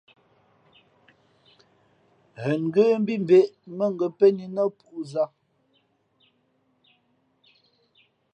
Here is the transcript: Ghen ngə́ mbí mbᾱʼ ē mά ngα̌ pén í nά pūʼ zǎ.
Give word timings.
Ghen 2.41 2.61
ngə́ 2.67 2.87
mbí 3.01 3.13
mbᾱʼ 3.23 3.45
ē 3.45 3.47
mά 3.77 3.85
ngα̌ 3.95 4.07
pén 4.17 4.35
í 4.45 4.47
nά 4.55 4.63
pūʼ 4.77 5.01
zǎ. 5.11 5.25